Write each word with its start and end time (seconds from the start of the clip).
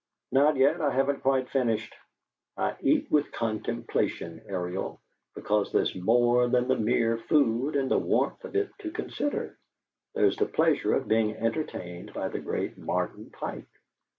"Not 0.31 0.57
yet. 0.57 0.81
I 0.81 0.89
haven't 0.89 1.21
quite 1.21 1.49
finished. 1.51 1.93
I 2.57 2.75
eat 2.81 3.11
with 3.11 3.31
contemplation, 3.31 4.41
Ariel, 4.47 4.99
because 5.35 5.71
there's 5.71 5.93
more 5.93 6.47
than 6.47 6.67
the 6.67 6.75
mere 6.75 7.19
food 7.19 7.75
and 7.75 7.91
the 7.91 7.99
warmth 7.99 8.43
of 8.43 8.55
it 8.55 8.71
to 8.79 8.89
consider. 8.89 9.59
There's 10.15 10.37
the 10.37 10.47
pleasure 10.47 10.95
of 10.95 11.07
being 11.07 11.35
entertained 11.35 12.13
by 12.15 12.29
the 12.29 12.39
great 12.39 12.79
Martin 12.79 13.29
Pike. 13.29 13.69